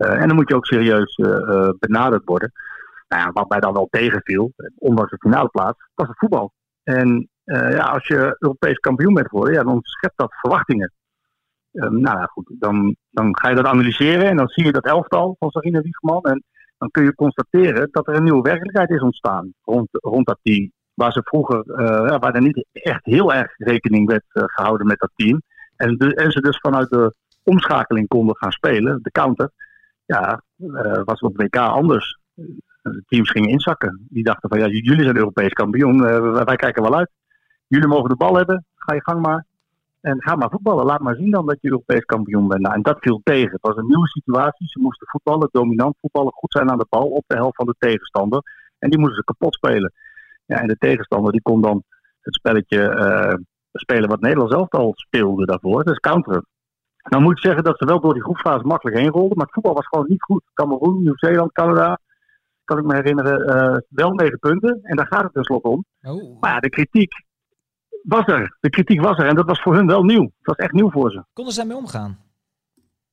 [0.00, 2.52] Uh, en dan moet je ook serieus uh, benaderd worden.
[3.08, 6.52] Nou ja, wat mij dan wel tegenviel, ondanks de finale plaats, was het voetbal.
[6.82, 10.92] En ja, als je Europees kampioen bent geworden, ja, dan schept dat verwachtingen.
[11.72, 15.36] nou ja, goed, dan, dan ga je dat analyseren en dan zie je dat elftal
[15.38, 16.22] van Sarina Wiegman.
[16.22, 16.44] En
[16.78, 20.72] dan kun je constateren dat er een nieuwe werkelijkheid is ontstaan rond, rond dat team.
[20.94, 21.62] Waar ze vroeger,
[22.20, 25.42] waar er niet echt heel erg rekening werd gehouden met dat team.
[25.76, 29.50] En, en ze dus vanuit de omschakeling konden gaan spelen, de counter.
[30.10, 32.18] Ja, uh, was op WK anders.
[32.82, 34.06] De teams gingen inzakken.
[34.08, 37.10] Die dachten van ja, jullie zijn Europees kampioen, uh, wij kijken wel uit.
[37.66, 39.46] Jullie mogen de bal hebben, ga je gang maar.
[40.00, 40.84] En ga maar voetballen.
[40.84, 42.60] Laat maar zien dan dat je Europees kampioen bent.
[42.60, 43.50] Nou, en dat viel tegen.
[43.50, 44.68] Het was een nieuwe situatie.
[44.68, 47.74] Ze moesten voetballen, dominant voetballen, goed zijn aan de bal op de helft van de
[47.78, 48.42] tegenstander.
[48.78, 49.92] En die moesten ze kapot spelen.
[50.46, 51.82] Ja, en de tegenstander die kon dan
[52.20, 52.82] het spelletje
[53.72, 55.84] spelen wat Nederland zelf al speelde daarvoor.
[55.84, 56.46] Dat is counteren.
[57.02, 59.36] Nou moet ik zeggen dat ze wel door die groepsfase makkelijk heen rolden.
[59.36, 60.42] Maar het voetbal was gewoon niet goed.
[60.54, 61.98] Cameroen, Nieuw-Zeeland, Canada.
[62.64, 63.56] Kan ik me herinneren.
[63.56, 64.78] Uh, wel negen punten.
[64.82, 65.84] En daar gaat het tenslotte om.
[66.02, 66.40] Oh.
[66.40, 67.12] Maar ja, de kritiek
[68.02, 68.56] was er.
[68.60, 69.26] De kritiek was er.
[69.26, 70.22] En dat was voor hun wel nieuw.
[70.22, 71.24] Het was echt nieuw voor ze.
[71.32, 72.18] Konden ze daarmee omgaan?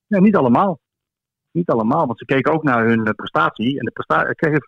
[0.06, 0.78] Ja, niet allemaal.
[1.50, 2.06] Niet allemaal.
[2.06, 3.78] Want ze keken ook naar hun prestatie.
[3.78, 4.60] En de prestatie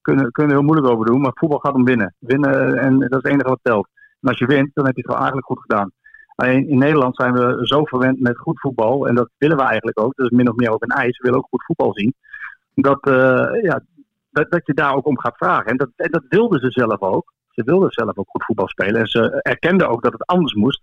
[0.00, 1.20] kunnen, kunnen heel moeilijk over doen.
[1.20, 2.14] Maar voetbal gaat om winnen.
[2.18, 3.88] Winnen en dat is het enige wat telt.
[4.20, 5.92] En als je wint, dan heb je het wel eigenlijk goed gedaan.
[6.50, 9.08] In Nederland zijn we zo verwend met goed voetbal.
[9.08, 10.14] En dat willen we eigenlijk ook.
[10.16, 11.18] Dat is min of meer ook een eis.
[11.18, 12.14] We willen ook goed voetbal zien.
[12.74, 13.80] Dat, uh, ja,
[14.30, 15.70] dat, dat je daar ook om gaat vragen.
[15.70, 17.32] En dat, en dat wilden ze zelf ook.
[17.50, 19.00] Ze wilden zelf ook goed voetbal spelen.
[19.00, 20.82] En ze erkenden ook dat het anders moest.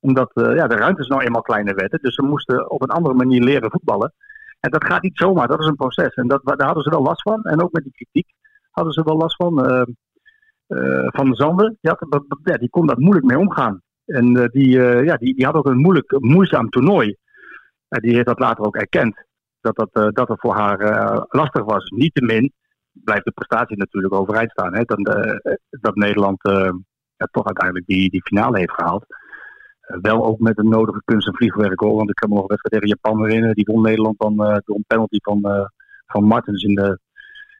[0.00, 1.98] Omdat uh, ja, de ruimtes nou eenmaal kleiner werden.
[2.02, 4.12] Dus ze moesten op een andere manier leren voetballen.
[4.60, 5.48] En dat gaat niet zomaar.
[5.48, 6.14] Dat is een proces.
[6.14, 7.42] En dat, daar hadden ze wel last van.
[7.42, 8.32] En ook met die kritiek
[8.70, 9.70] hadden ze wel last van.
[9.70, 9.82] Uh,
[11.06, 11.96] van de Zanden, ja,
[12.58, 13.82] die kon daar moeilijk mee omgaan.
[14.06, 17.16] En uh, die, uh, ja, die, die had ook een moeilijk, moeizaam toernooi.
[17.88, 19.24] die heeft dat later ook erkend.
[19.60, 20.78] Dat, dat, dat het voor haar
[21.28, 21.90] lastig was.
[21.90, 22.52] Niettemin
[22.92, 24.74] blijft de prestatie natuurlijk overeind staan.
[24.74, 24.82] Hè?
[24.82, 24.98] Dat,
[25.70, 26.38] dat Nederland
[27.16, 29.06] ja, toch uiteindelijk die, die finale heeft gehaald.
[29.80, 31.96] wel ook met de nodige kunst en vliegwerk hoor.
[31.96, 33.54] Want ik kan me nog een wedstrijd tegen Japan herinneren.
[33.54, 35.70] Die won Nederland dan door een penalty van,
[36.06, 36.98] van Martens in de,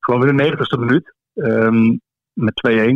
[0.00, 1.14] gewoon in de 90ste minuut.
[1.34, 2.00] Um,
[2.34, 2.94] met 2-1.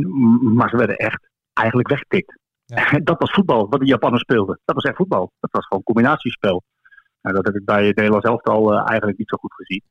[0.54, 2.38] Maar ze werden echt eigenlijk weggetikt.
[3.04, 4.60] Dat was voetbal, wat de Japanners speelden.
[4.64, 5.32] Dat was echt voetbal.
[5.40, 6.62] Dat was gewoon combinatiespel.
[7.22, 9.82] Nou, dat heb ik bij het Nederlands elftal uh, eigenlijk niet zo goed gezien.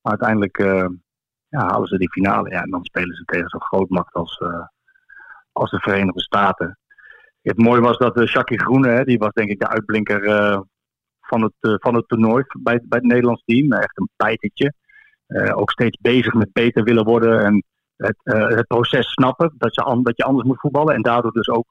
[0.00, 0.88] Maar uiteindelijk uh,
[1.48, 2.50] ja, halen ze die finale.
[2.50, 4.66] Ja, en dan spelen ze tegen zo'n groot macht als, uh,
[5.52, 6.78] als de Verenigde Staten.
[7.42, 10.22] Het mooie was dat uh, Groene, hè, die was denk ik de uitblinker
[11.20, 13.72] van, het, van het toernooi bij, bij het Nederlands team.
[13.72, 14.72] Echt een bijtetje.
[15.54, 17.64] ook steeds bezig met beter willen worden en
[17.96, 18.16] het,
[18.56, 19.54] het proces snappen.
[19.58, 21.66] Dat je, dat je anders moet voetballen en daardoor dus ook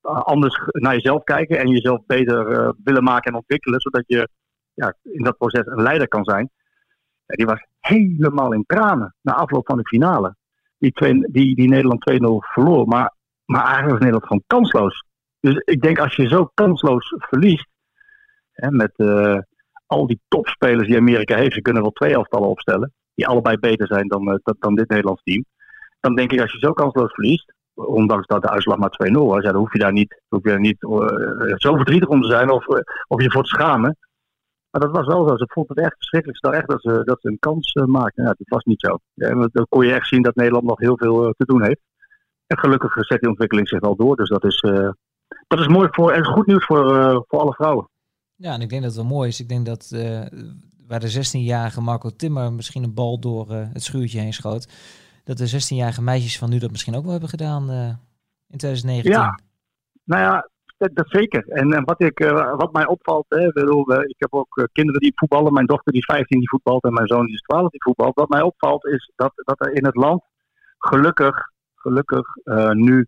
[0.00, 3.80] anders naar jezelf kijken en jezelf beter willen maken en ontwikkelen.
[3.80, 4.28] Zodat je
[4.74, 6.50] ja, in dat proces een leider kan zijn.
[7.26, 10.36] Ja, die was helemaal in tranen na afloop van de finale.
[10.78, 12.14] Die, twee, die, die Nederland 2-0
[12.52, 12.86] verloor.
[12.86, 15.04] Maar, maar eigenlijk was Nederland gewoon kansloos.
[15.40, 17.68] Dus ik denk als je zo kansloos verliest.
[18.52, 19.38] Hè, met uh,
[19.86, 21.54] al die topspelers die Amerika heeft.
[21.54, 22.92] Ze kunnen wel twee elftallen opstellen.
[23.14, 25.44] Die allebei beter zijn dan, dan dit Nederlands team.
[26.00, 27.52] Dan denk ik als je zo kansloos verliest.
[27.74, 29.42] Ondanks dat de uitslag maar 2-0 was.
[29.42, 32.28] Ja, dan hoef je daar niet, hoef je daar niet uh, zo verdrietig om te
[32.28, 32.50] zijn.
[32.50, 32.66] Of,
[33.08, 33.96] of je voor te schamen.
[34.70, 35.36] Maar dat was wel zo.
[35.36, 36.54] Ze vond het echt verschrikkelijk.
[36.54, 38.24] Echt dat ze, dat een kans uh, maakten.
[38.24, 38.98] Ja, dat was niet zo.
[39.14, 41.80] Ja, dan kon je echt zien dat Nederland nog heel veel te doen heeft.
[42.46, 44.16] En gelukkig zet die ontwikkeling zich wel door.
[44.16, 44.60] Dus dat is,
[45.46, 46.84] dat is mooi voor, en goed nieuws voor,
[47.28, 47.88] voor alle vrouwen.
[48.34, 49.40] Ja, en ik denk dat het wel mooi is.
[49.40, 49.90] Ik denk dat
[50.86, 54.68] waar de 16-jarige Marco Timmer misschien een bal door het schuurtje heen schoot.
[55.24, 57.70] Dat de 16-jarige meisjes van nu dat misschien ook wel hebben gedaan
[58.48, 59.12] in 2019.
[59.12, 59.38] Ja,
[60.04, 60.48] nou ja,
[60.88, 61.48] dat, zeker.
[61.48, 65.12] En, en wat, ik, uh, wat mij opvalt, hè, bedoel, ik heb ook kinderen die
[65.14, 65.52] voetballen.
[65.52, 68.14] Mijn dochter die is 15 die voetbalt en mijn zoon die is 12 die voetbalt.
[68.14, 70.22] Wat mij opvalt is dat, dat er in het land
[70.78, 72.26] gelukkig, gelukkig
[72.72, 73.06] nu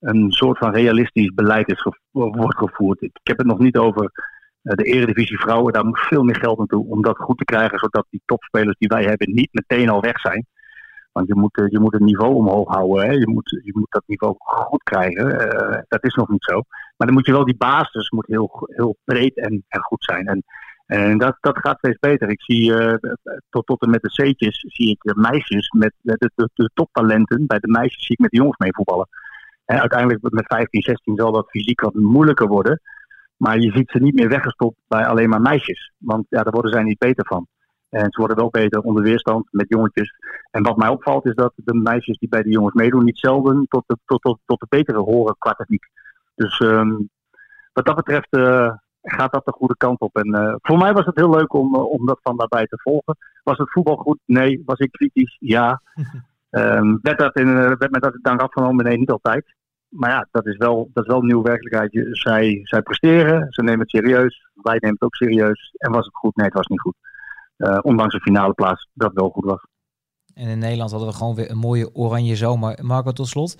[0.00, 3.02] een soort van realistisch beleid is wordt gevoerd.
[3.02, 4.10] Ik, heb het nog niet over
[4.60, 5.72] de eredivisie vrouwen.
[5.72, 7.78] Daar moet veel meer geld naartoe om dat goed te krijgen.
[7.78, 10.46] Zodat die topspelers die wij hebben niet meteen al weg zijn.
[11.16, 13.06] Want je moet, je moet het niveau omhoog houden.
[13.06, 13.12] Hè.
[13.12, 15.84] Je, moet, je moet dat niveau goed krijgen.
[15.88, 16.62] dat is nog niet zo.
[16.96, 20.26] Maar dan moet je wel die basis moet heel, heel breed en, en goed zijn.
[20.26, 20.44] En,
[20.86, 22.28] en dat, dat gaat steeds beter.
[22.28, 22.94] Ik zie uh,
[23.50, 27.46] tot, tot en met de C'tjes zie ik meisjes met de, de, de, toptalenten.
[27.46, 29.08] Bij de meisjes zie ik met de jongens mee voetballen.
[29.64, 32.80] En uiteindelijk met 15, 16 zal dat fysiek wat moeilijker worden.
[33.36, 35.92] Maar je ziet ze niet meer weggestopt bij alleen maar meisjes.
[35.98, 37.46] Want ja, daar worden zij niet beter van.
[37.96, 40.14] En ze worden wel beter onder weerstand met jongetjes.
[40.50, 43.66] En wat mij opvalt is dat de meisjes die bij de jongens meedoen niet zelden
[43.68, 45.84] tot de, tot, tot, tot de betere horen qua techniek.
[46.34, 47.08] Dus um,
[47.72, 50.16] wat dat betreft uh, gaat dat de goede kant op.
[50.16, 52.80] En uh, voor mij was het heel leuk om, uh, om dat van daarbij te
[52.80, 53.16] volgen.
[53.42, 54.18] Was het voetbal goed?
[54.24, 54.62] Nee.
[54.64, 55.36] Was ik kritisch?
[55.40, 55.82] Ja.
[56.50, 58.84] um, werd, dat in, werd me dat dank afgenomen?
[58.84, 59.54] Nee, niet altijd.
[59.88, 62.16] Maar ja, dat is wel, dat is wel een nieuwe werkelijkheid.
[62.16, 64.48] Zij, zij presteren, ze nemen het serieus.
[64.54, 65.74] Wij nemen het ook serieus.
[65.76, 66.36] En was het goed?
[66.36, 66.96] Nee, het was niet goed.
[67.58, 69.66] Uh, ondanks de finale plaats dat wel goed was.
[70.34, 72.78] En in Nederland hadden we gewoon weer een mooie oranje zomer.
[72.82, 73.56] Marco, tot slot.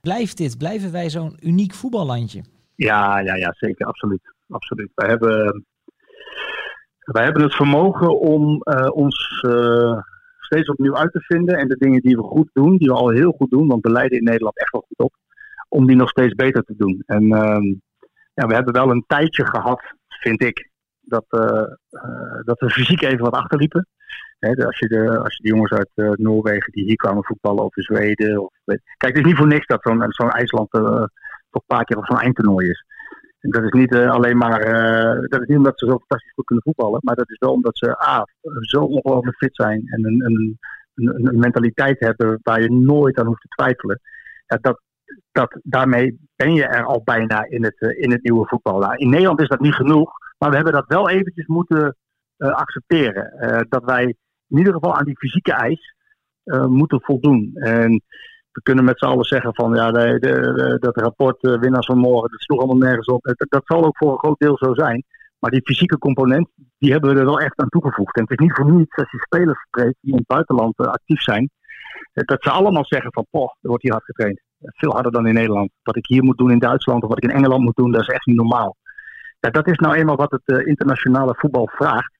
[0.00, 0.58] Blijft dit?
[0.58, 2.44] Blijven wij zo'n uniek voetballandje?
[2.74, 3.86] Ja, ja, ja, zeker.
[3.86, 4.34] Absoluut.
[4.48, 4.90] absoluut.
[4.94, 5.64] Wij, hebben,
[6.98, 9.98] wij hebben het vermogen om uh, ons uh,
[10.40, 11.58] steeds opnieuw uit te vinden.
[11.58, 13.90] En de dingen die we goed doen, die we al heel goed doen, want we
[13.90, 15.14] leiden in Nederland echt wel goed op,
[15.68, 17.02] om die nog steeds beter te doen.
[17.06, 17.78] En uh,
[18.34, 20.67] ja, we hebben wel een tijdje gehad, vind ik,
[21.08, 21.62] dat, uh,
[22.44, 23.86] dat we fysiek even wat achterliepen
[24.40, 27.76] als, je de, als je de jongens uit uh, Noorwegen die hier kwamen voetballen of
[27.76, 28.42] in Zweden.
[28.42, 31.06] Of, kijk, het is niet voor niks dat zo'n zo'n IJsland uh, toch
[31.50, 32.84] een paar keer op zo'n eindtoernooi is.
[33.40, 34.60] En dat is niet alleen maar,
[35.28, 37.78] dat is niet omdat ze zo fantastisch goed kunnen voetballen, maar dat is wel omdat
[37.78, 38.24] ze A,
[38.60, 40.58] zo ongelooflijk fit zijn en een, een,
[40.94, 44.00] een, een, mentaliteit hebben waar je nooit aan hoeft te twijfelen.
[44.46, 44.80] Ja, dat,
[45.32, 48.78] dat, daarmee ben je er al bijna in het, in het nieuwe voetbal.
[48.78, 51.96] Nou, in Nederland is dat niet genoeg, maar we hebben dat wel eventjes moeten
[52.36, 53.66] accepteren.
[53.68, 54.16] dat wij
[54.48, 55.94] in ieder geval aan die fysieke eis
[56.44, 57.50] uh, moeten voldoen.
[57.54, 58.02] En
[58.52, 62.30] we kunnen met z'n allen zeggen van ja, de, de, dat rapport winnaars van morgen,
[62.30, 63.34] dat sloeg allemaal nergens op.
[63.48, 65.04] Dat, zal ook voor een groot deel zo zijn.
[65.38, 66.48] Maar die fysieke component,
[66.78, 68.16] die hebben we er wel echt aan toegevoegd.
[68.16, 71.20] En het is niet voor niets als je spelers spreekt die in het buitenland actief
[71.20, 71.50] zijn,
[72.12, 74.40] dat ze allemaal zeggen van poh, er wordt hier hard getraind.
[74.60, 75.70] Veel harder dan in Nederland.
[75.82, 78.00] Wat ik hier moet doen in Duitsland of wat ik in Engeland moet doen, dat
[78.00, 78.76] is echt niet normaal.
[79.40, 82.16] Ja, dat is nou eenmaal wat het internationale voetbal vraagt.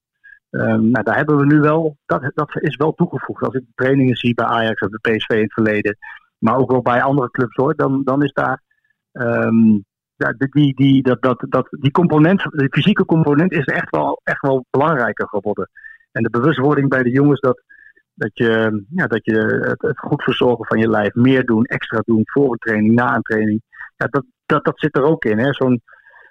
[0.51, 3.43] Um, nou, daar hebben we nu wel, dat, dat is wel toegevoegd.
[3.43, 5.97] Als ik trainingen zie bij Ajax of de PSV in het verleden,
[6.39, 8.63] maar ook wel bij andere clubs hoor, dan, dan is daar
[9.13, 9.85] um,
[10.17, 14.41] ja, die, die, dat, dat, dat, die component, de fysieke component is echt wel, echt
[14.41, 15.71] wel belangrijker geworden.
[16.13, 17.63] En de bewustwording bij de jongens dat,
[18.15, 19.35] dat je, ja, dat je
[19.69, 23.15] het, het goed verzorgen van je lijf, meer doen, extra doen, voor een training, na
[23.15, 23.63] een training,
[23.97, 25.55] ja, dat, dat, dat zit er ook in.
[25.55, 25.83] Zo'n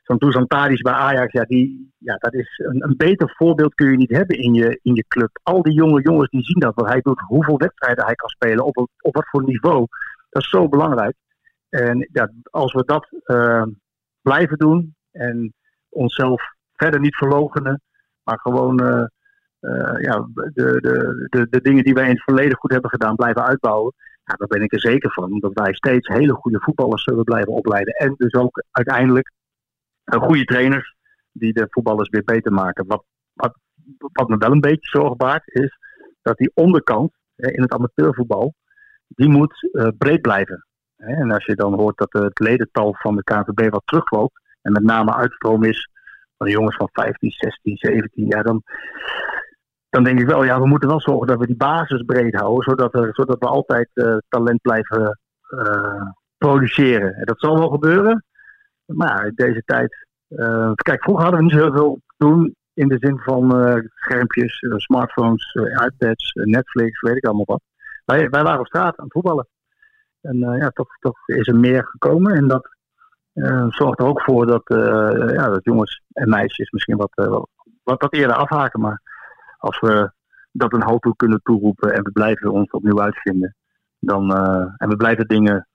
[0.08, 3.98] zo'n Dusan bij Ajax, ja, die, ja, dat is een, een, beter voorbeeld kun je
[3.98, 5.40] niet hebben in je, in je club.
[5.44, 8.66] Al die jonge jongens die zien dat, wat hij doet, hoeveel wedstrijden hij kan spelen,
[8.66, 9.86] op, op wat voor niveau.
[10.30, 11.16] Dat is zo belangrijk.
[11.70, 13.64] En ja, als we dat uh,
[14.22, 15.54] blijven doen en
[15.90, 16.42] onszelf
[16.74, 17.82] verder niet verlogenen,
[18.24, 19.06] maar gewoon uh,
[19.62, 20.80] uh, ja, de,
[21.30, 23.94] de, de, dingen die wij in het verleden goed hebben gedaan blijven uitbouwen,
[24.24, 25.40] daar ben ik er zeker van.
[25.40, 27.94] Dat wij steeds hele goede voetballers zullen blijven opleiden.
[27.94, 29.32] En dus ook uiteindelijk
[30.16, 30.96] goede trainers
[31.32, 32.88] die de voetballers weer beter maken.
[32.88, 33.58] Wat, wat,
[33.98, 35.78] wat me wel een beetje zorg baart, is
[36.22, 38.54] dat die onderkant in het amateurvoetbal,
[39.08, 40.68] die moet breed blijven.
[40.98, 44.84] En als je dan hoort dat het ledental van de KNVB wat terugloopt, en met
[44.84, 45.90] name uitstroom is
[46.38, 48.64] van de jongens van 15, 16, 17 jaar, dan,
[49.90, 52.64] dan denk ik wel, ja, we moeten wel zorgen dat we die basis breed houden,
[52.64, 56.02] zodat, er, zodat we altijd uh, talent blijven uh,
[56.38, 57.14] produceren.
[57.14, 58.26] En dat zal wel gebeuren,
[58.96, 60.08] maar in deze tijd.
[60.30, 63.52] Uh, kijk, vroeger hadden we niet zoveel doen in de zin van
[63.96, 65.54] schermpjes, smartphones,
[65.86, 67.62] iPads, Netflix, weet ik allemaal wat.
[68.06, 69.48] Wij, wij waren op straat aan het voetballen.
[70.22, 72.36] En ja, toch, toch is er meer gekomen.
[72.36, 72.70] En dat
[73.70, 74.64] zorgt er ook voor dat,
[75.34, 77.12] ja, dat jongens en meisjes misschien wat,
[77.84, 78.80] wat, wat eerder afhaken.
[78.80, 79.02] Maar
[79.58, 80.12] als we
[80.52, 83.56] dat een halt toe kunnen toeroepen en we blijven ons opnieuw uitvinden,
[84.00, 84.36] dan,
[84.78, 85.68] en we blijven dingen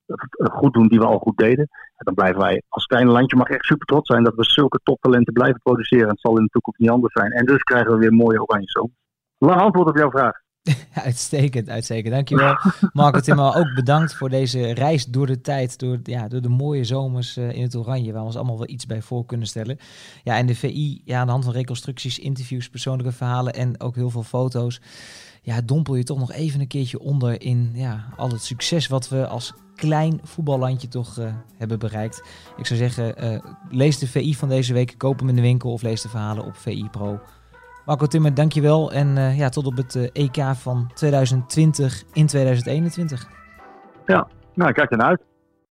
[0.53, 3.65] goed doen die we al goed deden, dan blijven wij als klein landje mag echt
[3.65, 6.09] super trots zijn dat we zulke toptalenten blijven produceren.
[6.09, 7.31] Het zal in de toekomst niet anders zijn.
[7.31, 8.95] En dus krijgen we weer mooie oranje zomer.
[9.39, 10.41] Lang antwoord op jouw vraag.
[11.05, 12.15] uitstekend, uitstekend.
[12.15, 12.57] Dankjewel.
[12.93, 16.85] Marco Timmer, ook bedankt voor deze reis door de tijd, door, ja, door de mooie
[16.85, 19.79] zomers uh, in het Oranje, waar we ons allemaal wel iets bij voor kunnen stellen.
[20.23, 23.95] Ja, en de VI, ja, aan de hand van reconstructies, interviews, persoonlijke verhalen en ook
[23.95, 24.81] heel veel foto's,
[25.43, 29.09] ja, dompel je toch nog even een keertje onder in ja, al het succes wat
[29.09, 32.25] we als klein voetballandje toch uh, hebben bereikt.
[32.57, 33.39] Ik zou zeggen, uh,
[33.71, 36.45] lees de VI van deze week, koop hem in de winkel of lees de verhalen
[36.45, 37.21] op VI Pro.
[37.87, 38.93] Marco Timmer, dankjewel.
[38.93, 43.29] En uh, ja, tot op het EK van 2020 in 2021.
[44.07, 45.32] Ja, nou, kijk ernaar uit.